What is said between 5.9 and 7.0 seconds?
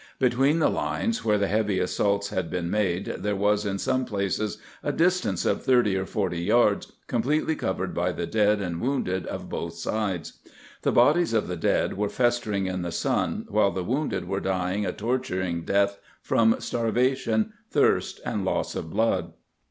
or forty yards